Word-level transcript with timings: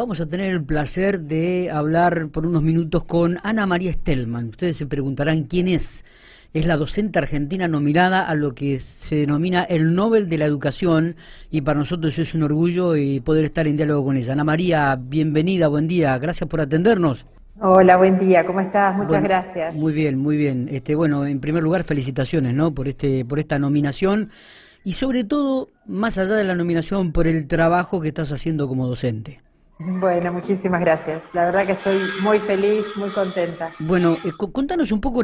vamos 0.00 0.18
a 0.18 0.24
tener 0.24 0.50
el 0.54 0.64
placer 0.64 1.20
de 1.20 1.70
hablar 1.70 2.28
por 2.28 2.46
unos 2.46 2.62
minutos 2.62 3.04
con 3.04 3.36
Ana 3.42 3.66
María 3.66 3.92
Stelman. 3.92 4.48
Ustedes 4.48 4.78
se 4.78 4.86
preguntarán 4.86 5.42
quién 5.42 5.68
es. 5.68 6.06
Es 6.54 6.64
la 6.64 6.78
docente 6.78 7.18
argentina 7.18 7.68
nominada 7.68 8.26
a 8.26 8.34
lo 8.34 8.54
que 8.54 8.80
se 8.80 9.16
denomina 9.16 9.62
el 9.62 9.94
Nobel 9.94 10.26
de 10.30 10.38
la 10.38 10.46
Educación 10.46 11.16
y 11.50 11.60
para 11.60 11.78
nosotros 11.80 12.18
es 12.18 12.32
un 12.32 12.44
orgullo 12.44 12.96
y 12.96 13.20
poder 13.20 13.44
estar 13.44 13.66
en 13.66 13.76
diálogo 13.76 14.06
con 14.06 14.16
ella. 14.16 14.32
Ana 14.32 14.42
María, 14.42 14.98
bienvenida, 14.98 15.68
buen 15.68 15.86
día, 15.86 16.16
gracias 16.16 16.48
por 16.48 16.62
atendernos. 16.62 17.26
Hola, 17.60 17.98
buen 17.98 18.18
día, 18.18 18.46
¿cómo 18.46 18.60
estás? 18.60 18.96
Muchas 18.96 19.22
gracias. 19.22 19.74
Muy 19.74 19.92
bien, 19.92 20.16
muy 20.16 20.38
bien. 20.38 20.70
Este, 20.72 20.94
bueno, 20.94 21.26
en 21.26 21.40
primer 21.40 21.62
lugar, 21.62 21.84
felicitaciones, 21.84 22.54
¿no? 22.54 22.72
Por 22.72 22.88
este, 22.88 23.26
por 23.26 23.38
esta 23.38 23.58
nominación 23.58 24.30
y 24.82 24.94
sobre 24.94 25.24
todo, 25.24 25.68
más 25.84 26.16
allá 26.16 26.36
de 26.36 26.44
la 26.44 26.54
nominación, 26.54 27.12
por 27.12 27.26
el 27.26 27.46
trabajo 27.46 28.00
que 28.00 28.08
estás 28.08 28.32
haciendo 28.32 28.66
como 28.66 28.86
docente. 28.86 29.42
Bueno, 29.82 30.30
muchísimas 30.34 30.78
gracias. 30.82 31.22
La 31.32 31.46
verdad 31.46 31.64
que 31.64 31.72
estoy 31.72 31.96
muy 32.22 32.38
feliz, 32.38 32.84
muy 32.98 33.08
contenta. 33.08 33.72
Bueno, 33.78 34.14
eh, 34.26 34.32
contanos 34.52 34.92
un 34.92 35.00
poco 35.00 35.22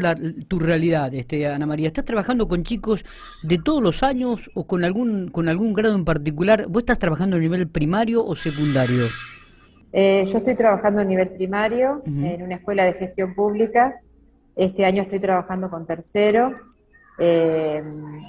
tu 0.49 0.59
realidad, 0.59 1.13
este, 1.13 1.47
Ana 1.47 1.67
María. 1.67 1.89
¿Estás 1.89 2.07
trabajando 2.07 2.49
con 2.49 2.63
chicos 2.63 3.05
de 3.43 3.59
todos 3.59 3.83
los 3.83 4.03
años 4.03 4.51
o 4.55 4.67
con 4.67 4.83
algún 4.85 5.29
con 5.29 5.51
algún 5.51 5.75
grado 5.75 5.95
en 5.95 6.07
particular? 6.07 6.69
¿Vos 6.69 6.81
estás 6.81 6.99
trabajando 6.99 7.37
a 7.37 7.39
nivel 7.39 7.69
primario 7.69 8.25
o 8.25 8.35
secundario? 8.35 9.05
Eh, 9.93 10.25
yo 10.27 10.39
estoy 10.39 10.57
trabajando 10.57 11.03
a 11.03 11.05
nivel 11.05 11.29
primario 11.29 12.03
en 12.07 12.43
una 12.43 12.55
escuela 12.55 12.85
de 12.85 12.95
gestión 12.95 13.35
pública. 13.35 14.01
Este 14.55 14.87
año 14.87 15.03
estoy 15.03 15.21
trabajando 15.21 15.69
con 15.69 15.87
tercero 15.87 16.76
eh, 17.19 17.83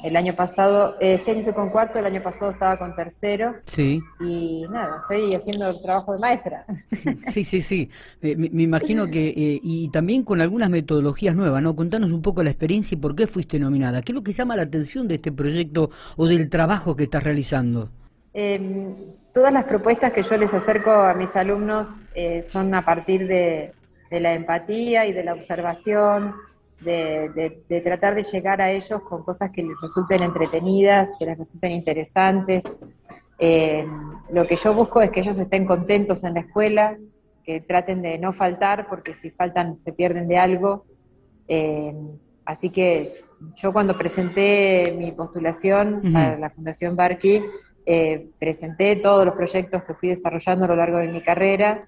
el 0.04 0.16
año 0.16 0.36
pasado, 0.36 0.96
este 1.02 1.32
año 1.32 1.40
estoy 1.40 1.54
con 1.54 1.70
cuarto, 1.70 2.00
el 2.00 2.06
año 2.06 2.24
pasado 2.24 2.52
estaba 2.52 2.78
con 2.78 2.96
tercero. 2.96 3.56
Sí. 3.66 4.02
Y 4.20 4.66
nada, 4.70 5.02
estoy 5.02 5.36
haciendo 5.36 5.70
el 5.70 5.82
trabajo 5.82 6.14
de 6.14 6.20
maestra. 6.20 6.66
Sí, 7.32 7.44
sí, 7.44 7.62
sí. 7.62 7.90
me, 8.22 8.64
imagino 8.64 9.08
que, 9.08 9.28
eh, 9.30 9.60
y 9.62 9.90
también 9.90 10.24
con 10.24 10.42
algunas 10.42 10.70
metodologías 10.70 11.36
nuevas, 11.36 11.62
¿no? 11.62 11.76
Contanos 11.76 12.12
un 12.12 12.22
poco 12.22 12.44
la 12.44 12.50
experiencia 12.50 12.96
y 12.96 13.00
por 13.00 13.16
qué 13.16 13.28
fuiste 13.28 13.60
nominada. 13.60 14.02
¿Qué 14.02 14.12
es 14.12 14.16
lo 14.16 14.24
que 14.24 14.32
llama 14.32 14.56
la 14.56 14.64
atención 14.64 15.08
de 15.08 15.16
este 15.16 15.32
proyecto 15.32 15.90
o 16.16 16.28
del 16.28 16.50
trabajo 16.50 16.96
que 16.96 17.04
estás 17.04 17.24
realizando? 17.24 17.90
Em, 18.34 18.96
todas 19.34 19.52
las 19.52 19.66
propuestas 19.66 20.14
que 20.14 20.24
yo 20.24 20.38
les 20.38 20.54
acerco 20.54 20.92
a 20.92 21.14
mis 21.14 21.36
alumnos 21.36 21.90
eh, 22.16 22.42
son 22.42 22.74
a 22.74 22.86
partir 22.86 23.28
de, 23.28 23.74
de 24.10 24.20
la 24.20 24.34
empatía 24.34 25.06
y 25.06 25.14
de 25.14 25.24
la 25.24 25.34
observación 25.34 26.36
de, 26.82 27.82
tratar 27.84 28.16
de 28.16 28.24
llegar 28.24 28.62
a 28.62 28.72
ellos 28.72 29.02
con 29.02 29.24
cosas 29.24 29.52
que 29.52 29.64
les 29.64 29.80
resulten 29.82 30.24
entretenidas, 30.24 31.16
que 31.18 31.26
les 31.26 31.38
resulten 31.38 31.72
interesantes. 31.72 32.64
Eh, 33.40 33.86
lo 34.32 34.48
que 34.48 34.56
yo 34.56 34.74
busco 34.74 35.02
es 35.02 35.12
que 35.12 35.22
ellos 35.22 35.40
estén 35.40 35.66
contentos 35.66 36.24
en 36.24 36.36
la 36.36 36.42
escuela, 36.42 36.98
que 37.44 37.62
traten 37.62 38.02
de 38.02 38.18
no 38.18 38.34
faltar, 38.34 38.88
porque 38.90 39.14
si 39.14 39.32
faltan 39.32 39.78
se 39.78 39.94
pierden 39.94 40.28
de 40.28 40.38
algo. 40.38 40.86
Eh, 41.48 41.94
así 42.46 42.70
que 42.70 43.24
yo 43.56 43.72
cuando 43.74 43.98
presenté 43.98 44.94
mi 44.98 45.12
postulación 45.12 46.16
a 46.16 46.36
la 46.38 46.50
Fundación 46.50 46.96
Barqui, 46.96 47.44
eh, 47.86 48.28
presenté 48.38 48.98
todos 48.98 49.26
los 49.26 49.36
proyectos 49.36 49.84
que 49.84 49.94
fui 49.94 50.10
desarrollando 50.10 50.66
a 50.66 50.68
lo 50.68 50.76
largo 50.76 50.98
de 50.98 51.08
mi 51.08 51.22
carrera 51.22 51.88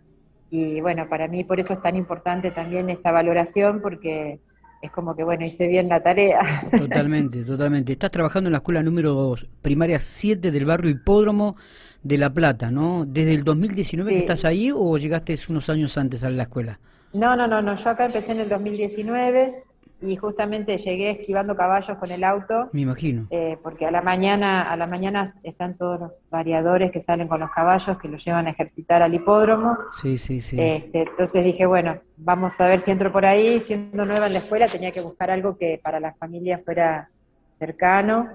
y 0.49 0.81
bueno, 0.81 1.07
para 1.09 1.27
mí 1.27 1.43
por 1.43 1.59
eso 1.59 1.73
es 1.73 1.81
tan 1.81 1.95
importante 1.95 2.51
también 2.51 2.89
esta 2.89 3.11
valoración 3.11 3.81
porque 3.81 4.39
es 4.81 4.91
como 4.91 5.15
que, 5.15 5.23
bueno, 5.23 5.45
hice 5.45 5.67
bien 5.67 5.89
la 5.89 6.01
tarea. 6.01 6.69
Totalmente, 6.77 7.43
totalmente. 7.43 7.91
Estás 7.91 8.11
trabajando 8.11 8.47
en 8.47 8.53
la 8.53 8.59
escuela 8.59 8.81
número 8.81 9.35
primaria 9.61 9.99
7 9.99 10.51
del 10.51 10.65
barrio 10.65 10.89
Hipódromo 10.89 11.57
de 12.01 12.17
La 12.17 12.29
Plata, 12.29 12.71
¿no? 12.71 13.05
¿Desde 13.05 13.33
el 13.33 13.43
2019 13.43 14.11
que 14.11 14.19
estás 14.19 14.45
ahí 14.45 14.71
o 14.73 14.97
llegaste 14.97 15.37
unos 15.49 15.69
años 15.69 15.97
antes 15.97 16.23
a 16.23 16.29
la 16.29 16.43
escuela? 16.43 16.79
No, 17.11 17.35
no, 17.35 17.47
no, 17.47 17.61
no. 17.61 17.75
Yo 17.75 17.89
acá 17.89 18.05
empecé 18.05 18.31
en 18.31 18.39
el 18.39 18.49
2019 18.49 19.63
y 20.01 20.15
justamente 20.15 20.77
llegué 20.77 21.11
esquivando 21.11 21.55
caballos 21.55 21.97
con 21.97 22.11
el 22.11 22.23
auto. 22.23 22.69
Me 22.71 22.81
imagino. 22.81 23.27
Eh, 23.29 23.57
porque 23.61 23.85
a 23.85 23.91
la 23.91 24.01
mañana, 24.01 24.71
a 24.71 24.77
la 24.77 24.87
mañana 24.87 25.25
están 25.43 25.77
todos 25.77 25.99
los 25.99 26.29
variadores 26.29 26.91
que 26.91 27.01
salen 27.01 27.27
con 27.27 27.39
los 27.41 27.51
caballos 27.51 27.97
que 27.97 28.07
los 28.07 28.23
llevan 28.23 28.47
a 28.47 28.51
ejercitar 28.51 29.01
al 29.01 29.13
hipódromo. 29.13 29.77
Sí, 30.01 30.17
sí, 30.17 30.39
sí. 30.39 30.59
Este, 30.59 31.01
entonces 31.01 31.43
dije, 31.43 31.65
bueno, 31.65 31.99
vamos 32.17 32.59
a 32.61 32.67
ver 32.67 32.79
si 32.79 32.91
entro 32.91 33.11
por 33.11 33.25
ahí. 33.25 33.59
Siendo 33.59 34.05
nueva 34.05 34.27
en 34.27 34.33
la 34.33 34.39
escuela 34.39 34.67
tenía 34.67 34.91
que 34.91 35.01
buscar 35.01 35.31
algo 35.31 35.57
que 35.57 35.79
para 35.83 35.99
la 35.99 36.13
familia 36.13 36.61
fuera 36.63 37.09
cercano. 37.51 38.29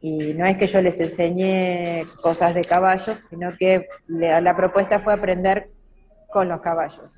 Y 0.00 0.34
no 0.34 0.46
es 0.46 0.56
que 0.56 0.66
yo 0.66 0.82
les 0.82 0.98
enseñé 1.00 2.04
cosas 2.22 2.54
de 2.54 2.62
caballos, 2.62 3.16
sino 3.28 3.56
que 3.58 3.86
la 4.06 4.56
propuesta 4.56 5.00
fue 5.00 5.14
aprender 5.14 5.70
con 6.30 6.48
los 6.48 6.60
caballos. 6.60 7.12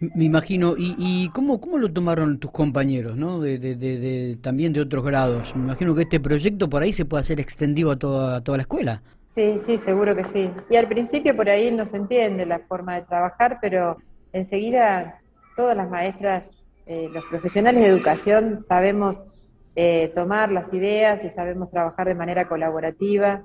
Me 0.00 0.24
imagino, 0.24 0.76
¿y, 0.78 0.94
y 0.98 1.28
cómo, 1.28 1.60
cómo 1.60 1.76
lo 1.76 1.92
tomaron 1.92 2.38
tus 2.38 2.50
compañeros, 2.50 3.16
¿no? 3.16 3.38
De, 3.38 3.58
de, 3.58 3.76
de, 3.76 4.38
también 4.40 4.72
de 4.72 4.80
otros 4.80 5.04
grados? 5.04 5.54
Me 5.54 5.62
imagino 5.64 5.94
que 5.94 6.02
este 6.02 6.18
proyecto 6.20 6.70
por 6.70 6.82
ahí 6.82 6.92
se 6.92 7.04
puede 7.04 7.20
hacer 7.20 7.38
extendido 7.38 7.90
a 7.90 7.96
toda, 7.96 8.36
a 8.36 8.40
toda 8.40 8.56
la 8.56 8.62
escuela. 8.62 9.02
Sí, 9.26 9.58
sí, 9.58 9.76
seguro 9.76 10.16
que 10.16 10.24
sí. 10.24 10.50
Y 10.70 10.76
al 10.76 10.88
principio 10.88 11.36
por 11.36 11.50
ahí 11.50 11.70
no 11.70 11.84
se 11.84 11.98
entiende 11.98 12.46
la 12.46 12.60
forma 12.60 12.94
de 12.94 13.02
trabajar, 13.02 13.58
pero 13.60 13.98
enseguida 14.32 15.20
todas 15.54 15.76
las 15.76 15.88
maestras, 15.90 16.54
eh, 16.86 17.08
los 17.12 17.24
profesionales 17.26 17.84
de 17.84 17.90
educación 17.90 18.60
sabemos 18.60 19.24
eh, 19.76 20.10
tomar 20.14 20.50
las 20.50 20.72
ideas 20.72 21.22
y 21.24 21.30
sabemos 21.30 21.68
trabajar 21.68 22.08
de 22.08 22.14
manera 22.14 22.48
colaborativa. 22.48 23.44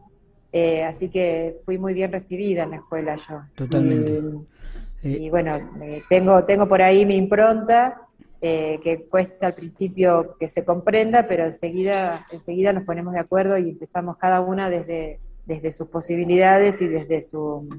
Eh, 0.53 0.85
así 0.85 1.09
que 1.09 1.57
fui 1.65 1.77
muy 1.77 1.93
bien 1.93 2.13
recibida 2.13 2.63
en 2.63 2.71
la 2.71 2.77
escuela 2.77 3.17
yo. 3.17 3.41
Totalmente. 3.55 4.23
Y 5.05 5.29
bueno, 5.29 5.57
eh, 5.83 6.01
tengo, 6.09 6.45
tengo 6.45 6.67
por 6.67 6.81
ahí 6.81 7.05
mi 7.05 7.15
impronta, 7.15 8.01
eh, 8.41 8.79
que 8.83 9.05
cuesta 9.05 9.47
al 9.47 9.53
principio 9.53 10.35
que 10.39 10.49
se 10.49 10.65
comprenda, 10.65 11.27
pero 11.27 11.45
enseguida, 11.45 12.25
enseguida 12.31 12.73
nos 12.73 12.85
ponemos 12.85 13.13
de 13.13 13.19
acuerdo 13.19 13.57
y 13.59 13.69
empezamos 13.69 14.17
cada 14.17 14.41
una 14.41 14.69
desde, 14.71 15.19
desde 15.45 15.71
sus 15.71 15.89
posibilidades 15.89 16.81
y 16.81 16.87
desde 16.87 17.21
su, 17.21 17.69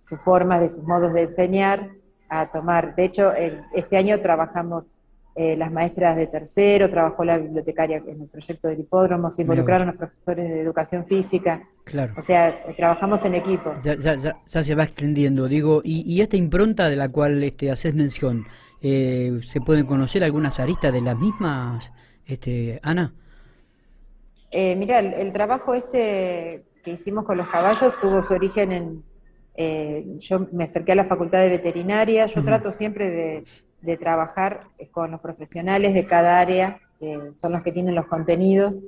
su 0.00 0.16
forma, 0.18 0.60
de 0.60 0.68
sus 0.68 0.84
modos 0.84 1.12
de 1.12 1.22
enseñar 1.22 1.90
a 2.28 2.52
tomar. 2.52 2.94
De 2.94 3.04
hecho, 3.04 3.32
este 3.74 3.96
año 3.96 4.20
trabajamos 4.20 5.00
eh, 5.34 5.56
las 5.56 5.72
maestras 5.72 6.14
de 6.16 6.26
tercero, 6.26 6.90
trabajó 6.90 7.24
la 7.24 7.38
bibliotecaria 7.38 8.02
en 8.06 8.20
el 8.20 8.28
proyecto 8.28 8.68
del 8.68 8.80
hipódromo, 8.80 9.30
se 9.30 9.42
involucraron 9.42 9.86
los 9.86 9.96
profesores 9.96 10.46
de 10.46 10.60
educación 10.60 11.06
física. 11.06 11.66
Claro. 11.84 12.12
O 12.18 12.22
sea, 12.22 12.50
eh, 12.50 12.74
trabajamos 12.76 13.24
en 13.24 13.36
equipo. 13.36 13.74
Ya, 13.82 13.96
ya, 13.96 14.14
ya, 14.16 14.62
se 14.62 14.74
va 14.74 14.84
extendiendo, 14.84 15.48
digo, 15.48 15.80
y, 15.82 16.02
y, 16.02 16.20
esta 16.20 16.36
impronta 16.36 16.90
de 16.90 16.96
la 16.96 17.08
cual 17.08 17.42
este, 17.42 17.70
haces 17.70 17.94
mención, 17.94 18.44
eh, 18.82 19.40
¿se 19.42 19.62
pueden 19.62 19.86
conocer 19.86 20.22
algunas 20.22 20.60
aristas 20.60 20.92
de 20.92 21.00
las 21.00 21.18
mismas, 21.18 21.90
este, 22.26 22.78
Ana? 22.82 23.14
Eh, 24.50 24.76
mira, 24.76 24.98
el, 24.98 25.32
trabajo 25.32 25.72
este 25.74 26.62
que 26.84 26.90
hicimos 26.90 27.24
con 27.24 27.38
los 27.38 27.48
caballos 27.48 27.98
tuvo 28.00 28.22
su 28.22 28.34
origen 28.34 28.72
en... 29.56 30.18
yo 30.18 30.46
me 30.52 30.64
acerqué 30.64 30.92
a 30.92 30.96
la 30.96 31.04
facultad 31.04 31.38
de 31.38 31.48
veterinaria, 31.48 32.26
yo 32.26 32.44
trato 32.44 32.70
siempre 32.70 33.10
de 33.10 33.44
de 33.82 33.96
trabajar 33.96 34.68
con 34.90 35.10
los 35.10 35.20
profesionales 35.20 35.94
de 35.94 36.06
cada 36.06 36.40
área, 36.40 36.80
que 36.98 37.32
son 37.32 37.52
los 37.52 37.62
que 37.62 37.72
tienen 37.72 37.94
los 37.94 38.06
contenidos. 38.06 38.84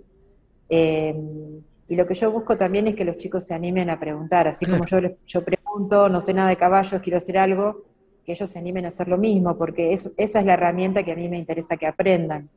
Eh, 0.68 1.14
y 1.88 1.96
lo 1.96 2.06
que 2.06 2.14
yo 2.14 2.30
busco 2.30 2.56
también 2.56 2.86
es 2.86 2.94
que 2.94 3.04
los 3.04 3.18
chicos 3.18 3.44
se 3.44 3.54
animen 3.54 3.90
a 3.90 4.00
preguntar, 4.00 4.48
así 4.48 4.64
como 4.64 4.86
yo, 4.86 4.98
yo 5.26 5.44
pregunto, 5.44 6.08
no 6.08 6.20
sé 6.20 6.32
nada 6.32 6.48
de 6.48 6.56
caballos, 6.56 7.02
quiero 7.02 7.18
hacer 7.18 7.36
algo, 7.36 7.82
que 8.24 8.32
ellos 8.32 8.48
se 8.48 8.58
animen 8.58 8.86
a 8.86 8.88
hacer 8.88 9.08
lo 9.08 9.18
mismo, 9.18 9.58
porque 9.58 9.92
esa 9.92 10.10
es 10.16 10.34
la 10.46 10.54
herramienta 10.54 11.02
que 11.02 11.12
a 11.12 11.16
mí 11.16 11.28
me 11.28 11.38
interesa 11.38 11.76
que 11.76 11.86
aprendan, 11.86 12.48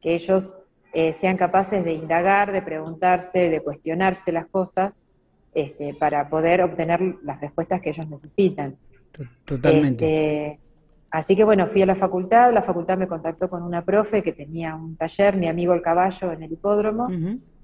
que 0.00 0.14
ellos 0.14 0.56
eh, 0.92 1.12
sean 1.12 1.36
capaces 1.36 1.84
de 1.84 1.92
indagar, 1.92 2.52
de 2.52 2.62
preguntarse, 2.62 3.50
de 3.50 3.60
cuestionarse 3.60 4.30
las 4.30 4.46
cosas, 4.46 4.92
este, 5.54 5.94
para 5.94 6.28
poder 6.28 6.62
obtener 6.62 7.16
las 7.24 7.40
respuestas 7.40 7.80
que 7.80 7.90
ellos 7.90 8.08
necesitan. 8.08 8.76
Totalmente. 9.44 10.52
Este, 10.52 10.60
Así 11.10 11.34
que 11.34 11.44
bueno, 11.44 11.66
fui 11.66 11.82
a 11.82 11.86
la 11.86 11.96
facultad, 11.96 12.52
la 12.52 12.62
facultad 12.62 12.98
me 12.98 13.08
contactó 13.08 13.48
con 13.48 13.62
una 13.62 13.82
profe 13.82 14.22
que 14.22 14.32
tenía 14.32 14.74
un 14.74 14.96
taller, 14.96 15.36
mi 15.36 15.48
amigo 15.48 15.72
el 15.72 15.80
caballo, 15.80 16.32
en 16.32 16.42
el 16.42 16.52
hipódromo. 16.52 17.08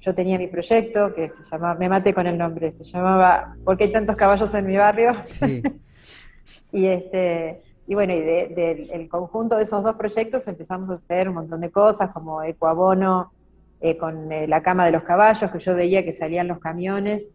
Yo 0.00 0.14
tenía 0.14 0.38
mi 0.38 0.48
proyecto 0.48 1.14
que 1.14 1.28
se 1.28 1.42
llamaba, 1.44 1.74
me 1.74 1.88
maté 1.88 2.12
con 2.12 2.26
el 2.26 2.36
nombre, 2.36 2.70
se 2.70 2.84
llamaba 2.84 3.56
¿Por 3.64 3.76
qué 3.76 3.84
hay 3.84 3.92
tantos 3.92 4.16
caballos 4.16 4.52
en 4.54 4.66
mi 4.66 4.76
barrio? 4.76 5.14
Sí. 5.24 5.62
y 6.72 6.86
este 6.86 7.62
y 7.86 7.94
bueno, 7.94 8.14
y 8.14 8.20
del 8.20 9.08
conjunto 9.10 9.56
de 9.56 9.64
esos 9.64 9.82
dos 9.82 9.96
proyectos 9.96 10.48
empezamos 10.48 10.90
a 10.90 10.94
hacer 10.94 11.28
un 11.28 11.34
montón 11.34 11.60
de 11.60 11.70
cosas, 11.70 12.10
como 12.12 12.42
ecoabono, 12.42 13.32
eh, 13.80 13.98
con 13.98 14.32
eh, 14.32 14.48
la 14.48 14.62
cama 14.62 14.86
de 14.86 14.92
los 14.92 15.02
caballos, 15.02 15.50
que 15.50 15.58
yo 15.58 15.74
veía 15.74 16.02
que 16.02 16.12
salían 16.12 16.48
los 16.48 16.60
camiones 16.60 17.28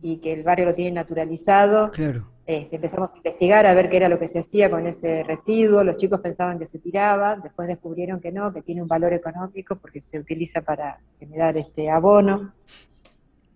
y 0.00 0.16
que 0.16 0.32
el 0.32 0.42
barrio 0.42 0.66
lo 0.66 0.74
tiene 0.74 0.90
naturalizado. 0.90 1.92
Claro. 1.92 2.31
Este, 2.44 2.76
empezamos 2.76 3.12
a 3.12 3.16
investigar 3.16 3.66
a 3.66 3.74
ver 3.74 3.88
qué 3.88 3.98
era 3.98 4.08
lo 4.08 4.18
que 4.18 4.26
se 4.26 4.40
hacía 4.40 4.68
con 4.68 4.86
ese 4.86 5.22
residuo, 5.22 5.84
los 5.84 5.96
chicos 5.96 6.20
pensaban 6.20 6.58
que 6.58 6.66
se 6.66 6.78
tiraba, 6.80 7.36
después 7.36 7.68
descubrieron 7.68 8.20
que 8.20 8.32
no, 8.32 8.52
que 8.52 8.62
tiene 8.62 8.82
un 8.82 8.88
valor 8.88 9.12
económico 9.12 9.76
porque 9.76 10.00
se 10.00 10.18
utiliza 10.18 10.60
para 10.60 10.98
generar 11.20 11.56
este 11.56 11.88
abono. 11.88 12.52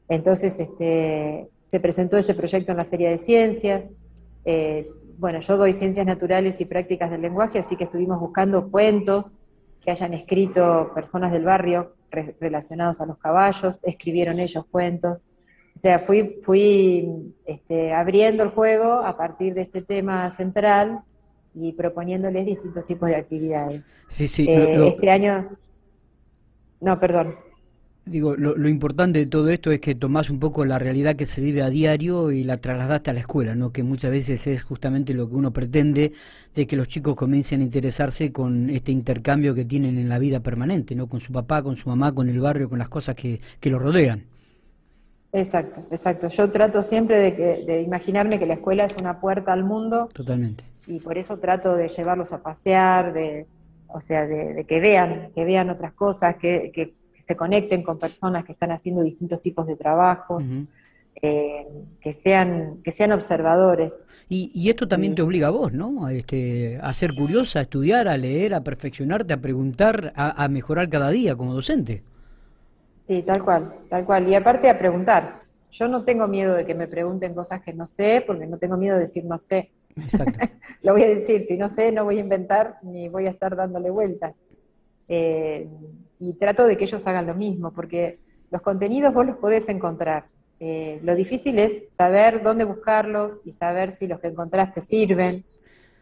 Entonces 0.09 0.61
este, 0.61 1.49
se 1.67 1.81
presentó 1.81 2.17
ese 2.17 2.35
proyecto 2.35 2.71
en 2.71 2.79
la 2.79 2.85
Feria 2.85 3.11
de 3.11 3.19
Ciencias, 3.19 3.85
Eh, 4.49 4.89
bueno, 5.19 5.41
yo 5.41 5.57
doy 5.57 5.73
ciencias 5.73 6.07
naturales 6.07 6.61
y 6.61 6.67
prácticas 6.67 7.11
del 7.11 7.23
lenguaje, 7.23 7.59
así 7.59 7.75
que 7.75 7.83
estuvimos 7.85 8.21
buscando 8.21 8.71
cuentos 8.71 9.35
que 9.83 9.91
hayan 9.91 10.15
escrito 10.15 10.93
personas 10.95 11.33
del 11.33 11.43
barrio 11.43 11.97
relacionados 12.41 13.01
a 13.01 13.07
los 13.07 13.19
caballos, 13.19 13.83
escribieron 13.83 14.39
ellos 14.39 14.65
cuentos. 14.71 15.25
O 15.77 15.79
sea, 15.79 16.01
fui, 16.01 16.41
fui 16.43 17.07
este, 17.45 17.93
abriendo 17.93 18.43
el 18.43 18.49
juego 18.49 18.95
a 18.95 19.17
partir 19.19 19.53
de 19.53 19.61
este 19.61 19.83
tema 19.83 20.31
central 20.31 21.03
y 21.55 21.75
proponiéndoles 21.75 22.47
distintos 22.47 22.87
tipos 22.87 23.11
de 23.11 23.17
actividades. 23.17 23.87
Sí, 24.09 24.27
sí. 24.27 24.47
Eh, 24.49 24.89
este 24.89 25.11
año... 25.11 25.51
No, 26.81 26.99
perdón. 26.99 27.35
Digo, 28.07 28.37
lo, 28.37 28.69
importante 28.69 29.19
de 29.19 29.27
todo 29.27 29.51
esto 29.51 29.71
es 29.71 29.81
que 29.81 29.95
tomás 29.95 30.31
un 30.31 30.39
poco 30.39 30.65
la 30.65 30.79
realidad 30.79 31.17
que 31.17 31.27
se 31.27 31.41
vive 31.41 31.61
a 31.61 31.69
diario 31.69 32.31
y 32.31 32.45
la 32.45 32.59
trasladaste 32.59 33.11
a 33.11 33.15
la 33.15 33.21
escuela, 33.21 33.55
¿no? 33.55 33.73
Que 33.73 33.83
muchas 33.83 34.13
veces 34.13 34.47
es 34.47 34.63
justamente 34.63 35.13
lo 35.13 35.29
que 35.29 35.35
uno 35.35 35.53
pretende 35.53 36.13
de 36.55 36.67
que 36.67 36.77
los 36.77 36.89
chicos 36.89 37.17
comiencen 37.17 37.61
a 37.61 37.65
interesarse 37.65 38.33
con 38.33 38.71
este 38.71 38.93
intercambio 38.93 39.55
que 39.55 39.65
tienen 39.65 39.99
en 39.99 40.09
la 40.09 40.19
vida 40.19 40.41
permanente, 40.41 40.95
¿no? 40.95 41.09
Con 41.09 41.21
su 41.21 41.33
papá, 41.33 41.63
con 41.63 41.77
su 41.77 41.89
mamá, 41.89 42.15
con 42.15 42.29
el 42.29 42.39
barrio, 42.39 42.69
con 42.69 42.79
las 42.79 42.89
cosas 42.89 43.17
que, 43.17 43.41
que 43.61 43.71
lo 43.71 43.79
rodean. 43.79 44.36
Exacto, 45.37 45.83
exacto. 45.91 46.29
Yo 46.29 46.51
trato 46.51 46.83
siempre 46.83 47.19
de, 47.19 47.37
que, 47.37 47.65
de 47.67 47.83
imaginarme 47.83 48.39
que 48.39 48.47
la 48.47 48.55
escuela 48.55 48.85
es 48.85 48.97
una 48.97 49.21
puerta 49.21 49.53
al 49.53 49.65
mundo. 49.65 50.09
Totalmente. 50.13 50.65
Y 50.87 51.01
por 51.01 51.19
eso 51.19 51.39
trato 51.39 51.75
de 51.75 51.89
llevarlos 51.89 52.33
a 52.33 52.43
pasear, 52.43 53.13
de, 53.13 53.47
o 53.89 54.01
sea, 54.01 54.27
de, 54.27 54.65
que 54.65 54.81
vean, 54.81 55.31
que 55.35 55.45
vean 55.45 55.69
otras 55.71 55.93
cosas, 55.93 56.37
que, 56.37 56.71
que 56.75 56.95
se 57.27 57.37
conecten 57.37 57.83
con 57.83 57.99
personas 57.99 58.45
que 58.45 58.53
están 58.53 58.71
haciendo 58.71 59.03
distintos 59.03 59.43
tipos 59.43 59.67
de 59.67 59.77
trabajos, 59.77 60.45
eh, 61.23 61.67
que, 62.01 62.13
sean, 62.13 62.83
que 62.85 62.93
sean 62.93 63.13
observadores. 63.13 64.01
Y, 64.29 64.69
esto 64.69 64.89
también 64.89 65.15
te 65.15 65.23
obliga 65.23 65.49
a 65.49 65.51
vos, 65.51 65.73
¿no? 65.73 66.07
A, 66.07 66.13
este, 66.13 66.79
a 66.83 66.93
ser 66.93 67.15
curiosa, 67.15 67.61
a 67.61 67.63
estudiar, 67.63 68.09
a 68.09 68.17
leer, 68.17 68.55
a 68.55 68.63
perfeccionarte, 68.63 69.35
a 69.35 69.41
preguntar, 69.41 70.13
a, 70.17 70.49
mejorar 70.49 70.89
cada 70.89 71.11
día 71.11 71.37
como 71.37 71.55
docente. 71.55 72.03
Sí, 73.07 73.23
tal 73.23 73.45
cual, 73.45 73.75
tal 73.89 74.05
cual. 74.05 74.29
Y 74.29 74.35
aparte 74.35 74.69
a 74.69 74.79
preguntar. 74.79 75.47
Yo 75.71 75.89
no 75.89 76.05
tengo 76.05 76.27
miedo 76.27 76.55
de 76.55 76.65
que 76.65 76.75
me 76.75 76.89
pregunten 76.89 77.35
cosas 77.35 77.61
que 77.63 77.73
no 77.73 77.87
sé, 77.87 78.25
porque 78.27 78.47
no 78.47 78.57
tengo 78.57 78.77
miedo 78.77 78.95
de 78.95 79.03
decir 79.03 79.25
no 79.25 79.37
sé. 79.37 79.73
Exacto. 79.95 80.39
Lo 80.83 80.93
voy 80.93 81.03
a 81.03 81.09
decir, 81.09 81.43
si 81.43 81.57
no 81.57 81.69
sé, 81.69 81.93
no 81.93 82.05
voy 82.05 82.19
a 82.19 82.21
inventar 82.21 82.77
ni 82.83 83.09
voy 83.09 83.27
a 83.27 83.31
estar 83.31 83.57
dándole 83.57 83.91
vueltas. 83.91 84.41
Eh, 85.09 85.69
y 86.19 86.33
trato 86.35 86.67
de 86.67 86.77
que 86.77 86.85
ellos 86.85 87.07
hagan 87.07 87.27
lo 87.27 87.35
mismo, 87.35 87.73
porque 87.73 88.19
los 88.51 88.63
contenidos 88.63 89.13
vos 89.13 89.27
los 89.27 89.37
podés 89.37 89.69
encontrar. 89.69 90.27
Eh, 90.59 91.01
lo 91.03 91.15
difícil 91.15 91.59
es 91.59 91.83
saber 91.91 92.43
dónde 92.43 92.65
buscarlos 92.65 93.41
y 93.45 93.53
saber 93.53 93.93
si 93.93 94.07
los 94.07 94.21
que 94.21 94.29
encontraste 94.29 94.81
sirven. 94.81 95.45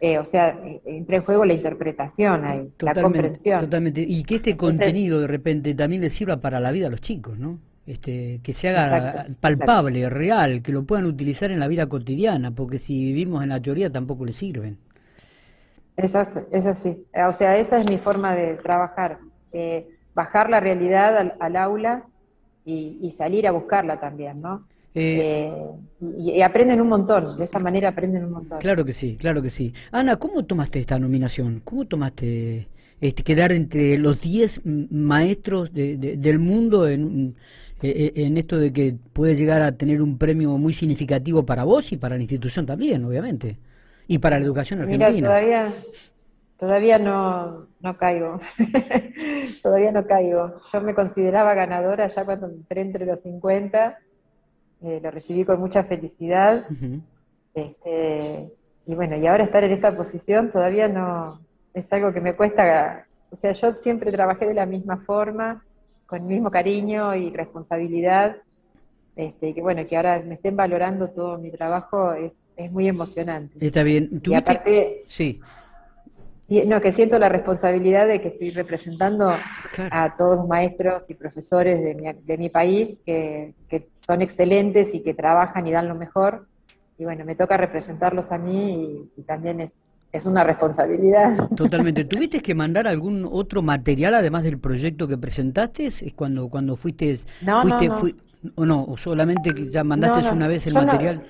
Eh, 0.01 0.19
o 0.19 0.25
sea, 0.25 0.59
entra 0.85 1.17
en 1.17 1.23
juego 1.23 1.45
la 1.45 1.55
interpretación 1.55 2.45
ahí, 2.45 2.71
la 2.81 2.95
comprensión. 2.95 3.61
Totalmente. 3.61 4.05
Y 4.07 4.25
que 4.25 4.37
este 4.37 4.57
contenido 4.57 5.21
de 5.21 5.27
repente 5.27 5.75
también 5.75 6.03
le 6.03 6.11
sirva 6.11 6.39
para 6.39 6.61
la 6.61 6.73
vida 6.73 6.89
a 6.89 6.91
los 6.91 7.01
chicos, 7.01 7.39
¿no? 7.39 7.59
Este, 7.87 8.41
que 8.43 8.55
se 8.55 8.71
haga 8.71 9.27
palpable, 9.41 10.09
real, 10.09 10.63
que 10.63 10.73
lo 10.73 10.85
puedan 10.85 11.05
utilizar 11.05 11.51
en 11.51 11.61
la 11.61 11.69
vida 11.69 11.87
cotidiana, 11.87 12.51
porque 12.51 12.79
si 12.79 13.05
vivimos 13.05 13.43
en 13.43 13.51
la 13.51 13.61
teoría 13.61 13.91
tampoco 13.91 14.25
les 14.25 14.37
sirven. 14.37 14.79
Es 15.97 16.15
así, 16.15 17.07
O 17.29 17.33
sea, 17.33 17.57
esa 17.57 17.79
es 17.79 17.87
mi 17.87 17.99
forma 17.99 18.35
de 18.35 18.55
trabajar. 18.55 19.19
Eh, 19.53 19.87
bajar 20.15 20.51
la 20.51 20.61
realidad 20.61 21.33
al, 21.39 21.57
aula 21.57 22.05
y, 22.65 23.11
salir 23.11 23.47
a 23.47 23.53
buscarla 23.53 24.01
también, 24.01 24.41
¿no? 24.41 24.67
Eh, 24.95 25.51
eh, 25.51 26.37
y, 26.37 26.43
aprenden 26.43 26.81
un 26.81 26.89
montón, 26.89 27.37
de 27.37 27.45
esa 27.45 27.59
manera 27.59 27.89
aprenden 27.89 28.25
un 28.25 28.33
montón. 28.33 28.59
Claro 28.61 28.85
que 28.85 28.93
sí, 28.93 29.17
claro 29.17 29.43
que 29.43 29.51
sí. 29.51 29.75
Ana, 29.91 30.17
¿cómo 30.17 30.45
tomaste 30.45 30.79
esta 30.79 30.99
nominación? 31.01 31.61
¿Cómo 31.65 31.85
tomaste 31.87 32.69
este, 33.01 33.23
quedar 33.25 33.51
entre 33.51 33.99
los 33.99 34.21
10 34.21 34.61
maestros 34.65 35.73
del 35.73 36.39
mundo 36.39 36.89
en, 36.89 37.35
en 37.83 38.37
esto 38.37 38.57
de 38.57 38.73
que 38.73 38.97
puede 39.13 39.35
llegar 39.35 39.63
a 39.63 39.73
tener 39.73 40.01
un 40.01 40.17
premio 40.17 40.57
muy 40.59 40.73
significativo 40.73 41.45
para 41.45 41.65
vos 41.65 41.91
y 41.91 41.97
para 41.97 42.15
la 42.15 42.23
institución 42.23 42.65
también, 42.65 43.05
obviamente? 43.05 43.59
Y 44.07 44.19
para 44.19 44.39
la 44.39 44.45
educación 44.45 44.81
argentina. 44.81 45.11
Mira, 45.11 45.29
todavía, 45.29 45.73
todavía 46.57 46.99
no, 47.01 47.67
no 47.81 47.97
caigo. 47.97 48.41
todavía 49.63 49.91
no 49.91 50.07
caigo. 50.07 50.61
Yo 50.73 50.81
me 50.83 50.95
consideraba 50.95 51.55
ganadora 51.55 52.07
ya 52.07 52.25
cuando 52.25 52.47
entré 52.47 52.83
entre 52.83 53.07
los 53.07 53.23
50. 53.23 53.99
Eh, 54.85 55.01
lo 55.03 55.11
recibí 55.11 55.45
con 55.45 55.59
mucha 55.61 55.85
felicidad. 55.85 56.67
este, 57.55 58.53
y 58.87 58.95
bueno, 58.95 59.17
y 59.17 59.27
ahora 59.27 59.45
estar 59.45 59.65
en 59.65 59.73
esta 59.73 59.97
posición 59.97 60.51
todavía 60.51 60.89
no 60.89 61.41
es 61.73 61.91
algo 61.93 62.13
que 62.13 62.21
me 62.21 62.35
cuesta. 62.35 63.07
O 63.31 63.37
sea, 63.37 63.53
yo 63.53 63.77
siempre 63.77 64.13
trabajé 64.13 64.47
de 64.47 64.55
la 64.55 64.67
misma 64.67 64.99
forma, 64.99 65.65
con 66.07 66.21
el 66.21 66.27
mismo 66.27 66.51
cariño 66.51 67.15
y 67.15 67.31
responsabilidad. 67.31 68.37
Este, 69.17 69.55
que 69.55 69.63
bueno, 69.63 69.87
que 69.87 69.97
ahora 69.97 70.23
me 70.27 70.35
estén 70.35 70.57
valorando 70.57 71.09
todo 71.09 71.39
mi 71.39 71.51
trabajo 71.51 72.13
es, 72.13 72.43
es 72.57 72.71
muy 72.71 72.87
emocionante. 72.87 73.65
Está 73.65 73.85
bien. 73.85 74.21
Y 74.23 74.35
aparte, 74.35 75.05
sí. 75.09 75.41
No, 76.67 76.81
que 76.81 76.93
siento 76.93 77.19
la 77.19 77.29
responsabilidad 77.31 78.07
de 78.07 78.21
que 78.21 78.29
estoy 78.29 78.51
representando 78.51 79.35
a 79.91 80.17
todos 80.17 80.37
los 80.37 80.49
maestros 80.49 81.09
y 81.09 81.15
profesores 81.15 81.83
de 81.83 81.95
mi, 81.95 82.13
de 82.13 82.39
mi 82.39 82.51
país 82.51 83.01
que, 83.05 83.55
que, 83.69 83.89
son 83.95 84.21
excelentes 84.21 84.95
y 84.95 85.01
que 85.01 85.15
trabajan 85.15 85.67
y 85.67 85.73
dan 85.73 85.89
lo 85.89 85.95
mejor. 85.95 86.47
Y 86.99 87.05
bueno, 87.05 87.25
me 87.25 87.35
toca 87.35 87.57
representarlos 87.57 88.31
a 88.31 88.39
mí 88.39 89.09
y, 89.17 89.23
también 89.23 89.61
es, 89.61 89.87
es 90.13 90.27
una 90.27 90.45
responsabilidad. 90.45 91.49
Totalmente. 91.57 92.05
¿Tuviste 92.05 92.41
que 92.41 92.55
mandar 92.55 92.87
algún 92.87 93.27
otro 93.31 93.63
material 93.63 94.15
además 94.15 94.43
del 94.43 94.59
proyecto 94.59 95.09
que 95.09 95.17
presentaste? 95.17 95.87
¿Es 95.87 96.05
cuando, 96.15 96.49
cuando 96.51 96.77
fuiste, 96.77 97.17
no, 97.41 97.63
fuiste, 97.63 97.89
no, 97.89 98.53
o 98.57 98.67
no? 98.67 98.85
¿O 98.85 98.99
solamente 98.99 99.55
que 99.55 99.71
ya 99.71 99.83
mandaste 99.83 100.31
una 100.31 100.47
vez 100.47 100.67
el 100.67 100.75
material? 100.75 101.27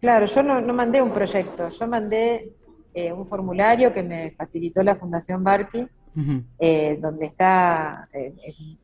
claro, 0.00 0.26
yo 0.26 0.42
no, 0.42 0.60
no 0.60 0.74
mandé 0.74 1.00
un 1.00 1.12
proyecto, 1.12 1.70
yo 1.70 1.86
mandé 1.86 2.52
eh, 2.94 3.12
un 3.12 3.26
formulario 3.26 3.92
que 3.92 4.04
me 4.04 4.30
facilitó 4.30 4.80
la 4.84 4.94
Fundación 4.94 5.42
Barqui, 5.42 5.86
eh, 6.60 6.96
donde 7.02 7.26
está, 7.26 8.08
eh, 8.12 8.32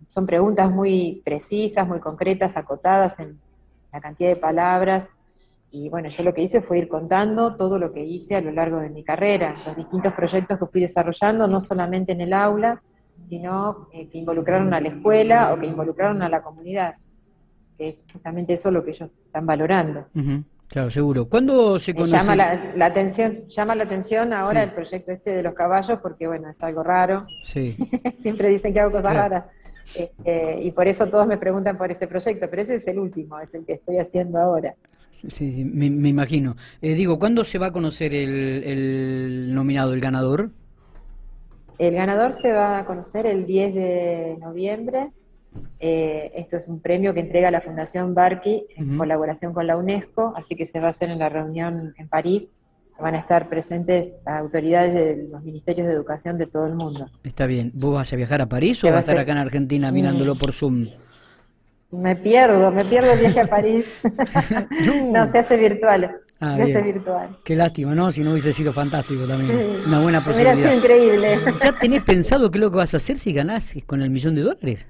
son 0.08 0.26
preguntas 0.26 0.68
muy 0.68 1.22
precisas, 1.24 1.86
muy 1.86 2.00
concretas, 2.00 2.56
acotadas 2.56 3.20
en 3.20 3.38
la 3.92 4.00
cantidad 4.00 4.30
de 4.30 4.36
palabras. 4.36 5.08
Y 5.70 5.88
bueno, 5.88 6.08
yo 6.08 6.24
lo 6.24 6.34
que 6.34 6.42
hice 6.42 6.60
fue 6.60 6.78
ir 6.78 6.88
contando 6.88 7.54
todo 7.54 7.78
lo 7.78 7.92
que 7.92 8.04
hice 8.04 8.34
a 8.34 8.40
lo 8.40 8.50
largo 8.50 8.78
de 8.80 8.90
mi 8.90 9.04
carrera, 9.04 9.54
los 9.64 9.76
distintos 9.76 10.12
proyectos 10.12 10.58
que 10.58 10.66
fui 10.66 10.80
desarrollando, 10.80 11.46
no 11.46 11.60
solamente 11.60 12.10
en 12.10 12.20
el 12.20 12.32
aula, 12.32 12.82
sino 13.22 13.86
que 13.92 14.18
involucraron 14.18 14.74
a 14.74 14.80
la 14.80 14.88
escuela 14.88 15.52
o 15.52 15.60
que 15.60 15.66
involucraron 15.66 16.20
a 16.22 16.28
la 16.28 16.42
comunidad, 16.42 16.96
que 17.78 17.90
es 17.90 18.04
justamente 18.12 18.54
eso 18.54 18.72
lo 18.72 18.82
que 18.82 18.90
ellos 18.90 19.12
están 19.12 19.46
valorando. 19.46 20.06
Claro, 20.70 20.88
seguro. 20.88 21.28
¿Cuándo 21.28 21.80
se 21.80 21.92
conoce? 21.94 22.12
Llama 22.12 22.36
la, 22.36 22.86
atención, 22.86 23.48
llama 23.48 23.74
la 23.74 23.82
atención 23.82 24.32
ahora 24.32 24.62
el 24.62 24.72
proyecto 24.72 25.10
este 25.10 25.30
de 25.30 25.42
los 25.42 25.52
caballos 25.52 25.98
porque 26.00 26.28
bueno, 26.28 26.48
es 26.48 26.62
algo 26.62 26.84
raro. 26.84 27.26
Sí. 27.42 27.76
Siempre 28.16 28.50
dicen 28.50 28.72
que 28.72 28.78
hago 28.78 28.92
cosas 28.92 29.12
raras. 29.12 29.44
Este, 29.96 30.60
y 30.62 30.70
por 30.70 30.86
eso 30.86 31.08
todos 31.08 31.26
me 31.26 31.38
preguntan 31.38 31.76
por 31.76 31.90
ese 31.90 32.06
proyecto, 32.06 32.48
pero 32.48 32.62
ese 32.62 32.76
es 32.76 32.86
el 32.86 33.00
último, 33.00 33.40
es 33.40 33.52
el 33.52 33.66
que 33.66 33.72
estoy 33.72 33.98
haciendo 33.98 34.38
ahora. 34.38 34.76
Sí, 35.28 35.64
me, 35.64 36.08
imagino. 36.08 36.56
Eh, 36.80 36.94
digo, 36.94 37.18
¿cuándo 37.18 37.42
se 37.42 37.58
va 37.58 37.66
a 37.66 37.72
conocer 37.72 38.14
el, 38.14 38.62
el 38.64 39.52
nominado, 39.52 39.92
el 39.92 40.00
ganador? 40.00 40.50
El 41.78 41.94
ganador 41.94 42.32
se 42.32 42.52
va 42.52 42.78
a 42.78 42.86
conocer 42.86 43.26
el 43.26 43.44
10 43.44 43.74
de 43.74 44.36
noviembre 44.40 45.10
eh, 45.78 46.30
esto 46.34 46.56
es 46.56 46.68
un 46.68 46.80
premio 46.80 47.14
que 47.14 47.20
entrega 47.20 47.50
la 47.50 47.60
Fundación 47.60 48.14
Barqui 48.14 48.66
en 48.76 48.98
colaboración 48.98 49.52
con 49.54 49.66
la 49.66 49.76
UNESCO, 49.76 50.34
así 50.36 50.54
que 50.54 50.64
se 50.64 50.78
va 50.78 50.88
a 50.88 50.90
hacer 50.90 51.10
en 51.10 51.18
la 51.18 51.28
reunión 51.28 51.94
en 51.96 52.08
París. 52.08 52.54
Van 53.00 53.14
a 53.14 53.18
estar 53.18 53.48
presentes 53.48 54.12
autoridades 54.26 54.92
de 54.92 55.28
los 55.30 55.42
ministerios 55.42 55.86
de 55.86 55.94
educación 55.94 56.36
de 56.36 56.46
todo 56.46 56.66
el 56.66 56.74
mundo. 56.74 57.08
Está 57.24 57.46
bien. 57.46 57.72
¿Vos 57.74 57.94
vas 57.94 58.12
a 58.12 58.16
viajar 58.16 58.42
a 58.42 58.46
París 58.46 58.84
o 58.84 58.88
vas 58.88 58.96
a 58.96 58.98
estar 59.00 59.18
acá 59.18 59.32
en 59.32 59.38
Argentina 59.38 59.90
mirándolo 59.90 60.34
por 60.34 60.52
Zoom? 60.52 60.88
Me 61.90 62.14
pierdo, 62.14 62.70
me 62.70 62.84
pierdo 62.84 63.12
el 63.12 63.20
viaje 63.20 63.40
a 63.40 63.46
París. 63.46 64.00
no. 65.12 65.26
se 65.26 65.38
hace 65.38 65.56
virtual. 65.56 66.20
Ah, 66.40 66.56
se 66.56 66.62
hace 66.62 66.82
virtual. 66.82 67.38
Qué 67.42 67.56
lástima, 67.56 67.94
¿no? 67.94 68.12
Si 68.12 68.22
no 68.22 68.32
hubiese 68.32 68.52
sido 68.52 68.70
fantástico 68.70 69.24
también. 69.24 69.80
Una 69.86 70.00
buena 70.02 70.20
posibilidad. 70.20 70.54
Hubiera 70.54 70.72
sido 70.72 70.78
increíble. 70.78 71.38
¿Ya 71.64 71.78
tenés 71.78 72.02
pensado 72.02 72.50
qué 72.50 72.58
es 72.58 72.60
lo 72.60 72.70
que 72.70 72.76
vas 72.76 72.92
a 72.92 72.98
hacer 72.98 73.18
si 73.18 73.32
ganás 73.32 73.74
con 73.86 74.02
el 74.02 74.10
millón 74.10 74.34
de 74.34 74.42
dólares? 74.42 74.86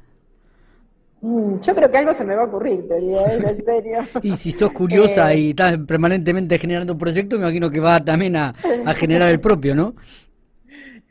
Mm, 1.22 1.60
yo 1.60 1.74
creo 1.74 1.90
que 1.90 1.98
algo 1.98 2.14
se 2.14 2.24
me 2.24 2.34
va 2.34 2.42
a 2.42 2.46
ocurrir, 2.46 2.88
te 2.88 2.98
digo, 2.98 3.20
¿eh? 3.26 3.38
en 3.46 3.62
serio. 3.62 3.98
y 4.22 4.36
si 4.36 4.52
sos 4.52 4.72
curiosa 4.72 5.32
eh, 5.32 5.38
y 5.38 5.50
estás 5.50 5.76
permanentemente 5.86 6.58
generando 6.58 6.94
un 6.94 6.98
proyecto, 6.98 7.36
me 7.36 7.42
imagino 7.42 7.70
que 7.70 7.80
va 7.80 8.02
también 8.02 8.36
a, 8.36 8.54
generar 8.94 9.30
el 9.30 9.40
propio, 9.40 9.74
¿no? 9.74 9.94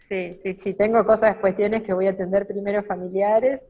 Sí, 0.10 0.40
sí, 0.44 0.58
sí, 0.60 0.74
tengo 0.74 1.06
cosas, 1.06 1.38
cuestiones 1.38 1.84
que 1.84 1.94
voy 1.94 2.08
a 2.08 2.12
atender 2.12 2.48
primero 2.48 2.82
familiares 2.84 3.62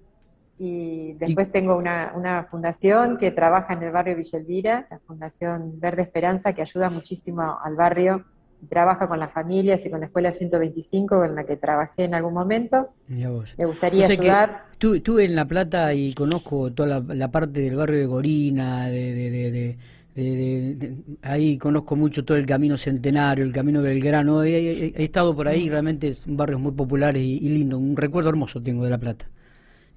y 0.58 1.14
después 1.14 1.52
tengo 1.52 1.76
una, 1.76 2.14
una, 2.16 2.46
fundación 2.46 3.18
que 3.18 3.32
trabaja 3.32 3.74
en 3.74 3.84
el 3.84 3.92
barrio 3.92 4.16
Villa 4.16 4.40
Elvira, 4.40 4.88
la 4.90 5.00
Fundación 5.00 5.80
Verde 5.80 6.04
Esperanza, 6.04 6.54
que 6.54 6.62
ayuda 6.62 6.90
muchísimo 6.90 7.58
al 7.62 7.76
barrio, 7.76 8.24
trabaja 8.68 9.08
con 9.08 9.20
las 9.20 9.32
familias 9.32 9.86
y 9.86 9.90
con 9.90 10.02
la 10.02 10.08
Escuela 10.08 10.32
125, 10.32 11.24
en 11.24 11.36
la 11.36 11.46
que 11.46 11.56
trabajé 11.56 12.06
en 12.06 12.14
algún 12.14 12.34
momento. 12.34 12.90
Me 13.08 13.66
gustaría 13.66 14.08
ayudar. 14.08 14.66
Estuve 14.80 15.26
en 15.26 15.36
La 15.36 15.46
Plata 15.46 15.94
y 15.94 16.14
conozco 16.14 16.72
toda 16.72 17.02
la, 17.02 17.32
parte 17.32 17.62
del 17.62 17.76
barrio 17.76 18.00
de 18.00 18.06
Gorina, 18.06 18.88
de, 18.88 19.78
de, 20.16 20.98
ahí 21.22 21.58
conozco 21.58 21.96
mucho 21.96 22.26
todo 22.26 22.38
el 22.38 22.46
camino 22.46 22.78
centenario, 22.78 23.46
el 23.46 23.54
camino 23.54 23.82
Belgrano, 23.82 24.44
he, 24.44 24.88
he, 24.88 25.04
estado 25.04 25.34
por 25.36 25.48
ahí, 25.48 25.70
realmente 25.70 26.14
son 26.14 26.36
barrios 26.36 26.60
muy 26.60 26.74
populares 26.74 27.22
y, 27.22 27.38
y 27.38 27.50
lindo, 27.50 27.78
un 27.78 27.96
recuerdo 27.96 28.30
hermoso 28.30 28.62
tengo 28.62 28.84
de 28.84 28.90
La 28.90 28.98
Plata. 28.98 29.30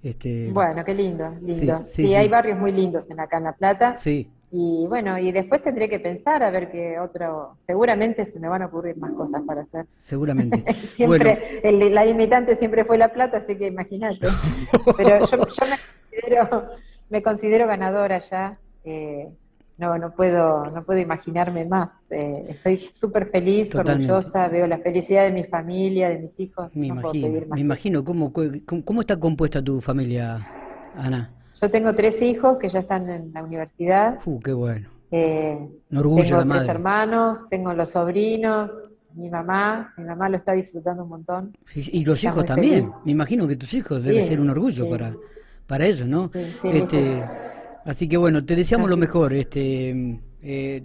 Este... 0.03 0.51
Bueno, 0.53 0.85
qué 0.85 0.95
lindo, 0.95 1.33
lindo. 1.41 1.85
Sí, 1.87 2.15
hay 2.15 2.29
barrios 2.29 2.59
muy 2.59 2.73
lindos 2.73 3.09
en 3.11 3.21
acá 3.21 3.39
en 3.39 3.45
La 3.45 3.53
Plata. 3.53 3.97
Sí. 3.97 4.29
Y 4.55 4.87
bueno, 4.87 5.19
y 5.19 5.33
después 5.33 5.63
tendré 5.63 5.89
que 5.89 5.99
pensar 5.99 6.43
a 6.43 6.51
ver 6.51 6.71
qué 6.71 7.01
otro, 7.01 7.55
seguramente 7.57 8.27
se 8.27 8.39
me 8.39 8.49
van 8.49 8.61
a 8.61 8.67
ocurrir 8.67 8.99
más 8.99 9.13
cosas 9.13 9.41
para 9.47 9.63
hacer. 9.63 9.87
Seguramente. 9.99 10.63
siempre, 10.75 11.61
el, 11.63 11.95
la 11.95 12.05
limitante 12.05 12.55
siempre 12.55 12.85
fue 12.85 12.99
La 12.99 13.15
Plata, 13.15 13.39
así 13.39 13.57
que 13.57 13.69
imagínate. 13.69 14.29
Pero 14.99 15.21
yo, 15.21 15.39
yo, 15.39 15.39
me 15.39 15.79
considero, 15.79 16.69
me 17.09 17.23
considero 17.23 17.67
ganadora 17.67 18.19
ya. 18.19 18.59
Eh, 18.85 19.31
no, 19.79 19.97
no 19.97 20.15
puedo, 20.15 20.67
no 20.71 20.85
puedo 20.85 21.01
imaginarme 21.01 21.65
más. 21.65 21.93
Eh, 22.11 22.45
estoy 22.51 22.91
súper 22.93 23.31
feliz, 23.31 23.75
orgullosa, 23.75 24.49
veo 24.49 24.67
la 24.67 24.79
felicidad 24.79 25.25
de 25.25 25.33
mi 25.33 25.45
familia, 25.45 26.11
de 26.11 26.19
mis 26.19 26.39
hijos. 26.39 26.77
Me 26.77 26.89
imagino, 26.89 27.47
me 27.55 27.61
imagino 27.61 28.05
¿cómo, 28.05 28.31
cómo, 28.33 29.01
está 29.01 29.19
compuesta 29.19 29.65
tu 29.65 29.81
familia, 29.81 30.47
Ana. 30.95 31.42
Yo 31.63 31.71
tengo 31.71 31.95
tres 31.95 32.21
hijos 32.23 32.59
que 32.59 32.69
ya 32.69 32.81
están 32.81 33.09
en 33.09 33.33
la 33.33 33.45
universidad. 33.45 34.19
Uh, 34.25 34.41
qué 34.41 34.53
bueno. 34.53 34.89
Eh, 35.13 35.57
orgullo 35.95 36.39
tengo 36.41 36.55
tres 36.55 36.69
hermanos, 36.69 37.49
tengo 37.49 37.73
los 37.73 37.91
sobrinos, 37.91 38.73
mi 39.15 39.31
mamá, 39.31 39.95
mi 39.97 40.05
mamá 40.05 40.29
lo 40.29 40.39
está 40.39 40.55
disfrutando 40.55 41.05
un 41.05 41.11
montón. 41.11 41.57
y 41.75 42.05
los 42.05 42.25
hijos 42.25 42.45
también. 42.45 42.91
Me 43.05 43.13
imagino 43.13 43.47
que 43.47 43.55
tus 43.55 43.73
hijos 43.75 44.03
debe 44.03 44.25
ser 44.25 44.41
un 44.41 44.51
orgullo 44.51 44.91
para, 44.91 45.15
para 45.69 45.87
ellos, 45.87 46.09
¿no? 46.09 46.31
este, 46.65 47.23
Así 47.85 48.09
que 48.09 48.17
bueno, 48.17 48.45
te 48.45 48.57
deseamos 48.57 48.91
lo 48.91 48.97
mejor. 48.97 49.33
Este, 49.33 50.19
eh, 50.43 50.83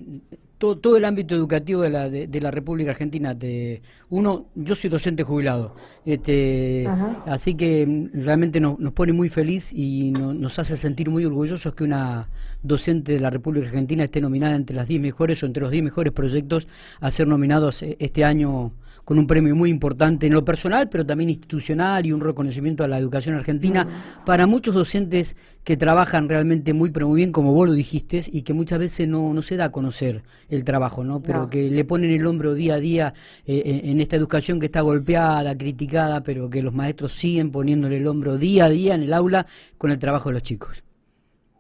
todo, 0.57 0.77
todo, 0.77 0.97
el 0.97 1.05
ámbito 1.05 1.35
educativo 1.35 1.81
de 1.81 1.89
la, 1.89 2.09
de, 2.09 2.41
la 2.41 2.51
República 2.51 2.91
Argentina. 2.91 3.37
Te, 3.37 3.81
uno, 4.09 4.47
yo 4.55 4.75
soy 4.75 4.89
docente 4.89 5.23
jubilado, 5.23 5.75
este, 6.05 6.87
así 7.25 7.55
que 7.55 7.85
mm, 7.85 8.23
realmente 8.25 8.59
nos, 8.59 8.79
nos 8.79 8.93
pone 8.93 9.13
muy 9.13 9.29
feliz 9.29 9.71
y 9.73 10.11
nos 10.11 10.59
hace 10.59 10.77
sentir 10.77 11.09
muy 11.09 11.25
orgullosos 11.25 11.75
que 11.75 11.83
una 11.83 12.29
docente 12.63 13.13
de 13.13 13.19
la 13.19 13.29
República 13.29 13.67
Argentina 13.67 14.03
esté 14.03 14.21
nominada 14.21 14.55
entre 14.55 14.75
las 14.75 14.87
10 14.87 15.01
mejores 15.01 15.43
o 15.43 15.45
entre 15.45 15.61
los 15.61 15.71
10 15.71 15.83
mejores 15.83 16.13
proyectos 16.13 16.67
a 16.99 17.11
ser 17.11 17.27
nominados 17.27 17.83
eh, 17.83 17.97
este 17.99 18.23
año 18.23 18.71
con 19.07 19.17
un 19.17 19.25
premio 19.25 19.55
muy 19.55 19.69
importante 19.69 20.27
en 20.27 20.33
lo 20.33 20.43
personal, 20.43 20.89
pero 20.89 21.05
también 21.05 21.29
institucional 21.29 22.05
y 22.05 22.11
un 22.11 22.19
reconocimiento 22.19 22.83
a 22.83 22.89
la 22.89 22.97
educación 22.97 23.35
argentina 23.35 23.87
para 24.25 24.47
muchos 24.47 24.75
docentes 24.75 25.37
que 25.63 25.77
trabajan 25.77 26.27
realmente 26.27 26.73
muy, 26.73 26.89
pero 26.89 27.07
muy 27.07 27.15
bien, 27.15 27.31
como 27.31 27.53
vos 27.53 27.69
lo 27.69 27.73
dijiste, 27.73 28.21
y 28.29 28.41
que 28.41 28.51
muchas 28.53 28.79
veces 28.79 29.07
no, 29.07 29.33
no 29.33 29.41
se 29.41 29.55
da 29.55 29.65
a 29.65 29.71
conocer 29.71 30.23
el 30.49 30.65
trabajo, 30.65 31.05
¿no? 31.05 31.21
Pero 31.21 31.49
que 31.49 31.69
le 31.69 31.85
ponen 31.85 32.11
el 32.11 32.27
hombro 32.27 32.53
día 32.53 32.73
a 32.73 32.79
día 32.79 33.13
eh, 33.45 33.79
en 33.85 34.01
esta 34.01 34.17
educación 34.17 34.59
que 34.59 34.65
está 34.65 34.81
golpeada, 34.81 35.57
criticada, 35.57 36.21
pero 36.21 36.49
que 36.49 36.61
los 36.61 36.73
maestros 36.73 37.13
siguen 37.13 37.49
poniéndole 37.49 37.95
el 37.95 38.07
hombro 38.07 38.37
día 38.37 38.65
a 38.65 38.69
día 38.69 38.95
en 38.95 39.03
el 39.03 39.13
aula 39.13 39.45
con 39.77 39.89
el 39.89 39.99
trabajo 39.99 40.27
de 40.27 40.33
los 40.33 40.43
chicos. 40.43 40.83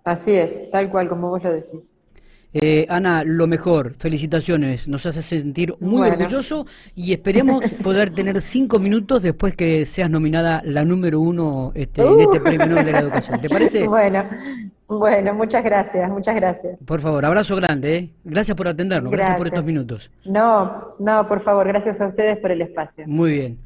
Así 0.03 0.31
es, 0.31 0.69
tal 0.69 0.89
cual 0.89 1.07
como 1.07 1.29
vos 1.29 1.41
lo 1.41 1.53
decís. 1.53 1.93
Eh, 2.53 2.85
Ana, 2.89 3.23
lo 3.25 3.45
mejor, 3.45 3.93
felicitaciones, 3.97 4.87
nos 4.87 5.05
hace 5.05 5.21
sentir 5.21 5.75
muy 5.79 6.07
orgulloso 6.07 6.65
y 6.95 7.11
esperemos 7.11 7.63
poder 7.83 8.09
tener 8.09 8.41
cinco 8.41 8.79
minutos 8.79 9.21
después 9.21 9.55
que 9.55 9.85
seas 9.85 10.09
nominada 10.09 10.61
la 10.63 10.85
número 10.85 11.19
uno 11.19 11.71
este, 11.75 12.01
en 12.01 12.21
este 12.21 12.39
uh. 12.39 12.43
Premio 12.43 12.67
Nobel 12.67 12.85
de 12.85 12.91
la 12.93 12.99
Educación. 12.99 13.41
¿Te 13.41 13.49
parece? 13.49 13.87
Bueno, 13.97 14.23
bueno, 14.87 15.33
muchas 15.33 15.63
gracias, 15.63 16.09
muchas 16.09 16.35
gracias. 16.35 16.77
Por 16.85 17.01
favor, 17.01 17.25
abrazo 17.25 17.55
grande, 17.55 17.95
¿eh? 17.95 18.09
gracias 18.23 18.55
por 18.55 18.67
atendernos, 18.67 19.11
gracias 19.11 19.37
por 19.37 19.47
estos 19.47 19.63
minutos. 19.63 20.11
No, 20.23 20.95
no, 20.99 21.27
por 21.27 21.41
favor, 21.41 21.67
gracias 21.67 21.99
a 21.99 22.07
ustedes 22.07 22.37
por 22.37 22.51
el 22.51 22.61
espacio. 22.61 23.05
Muy 23.07 23.31
bien. 23.33 23.59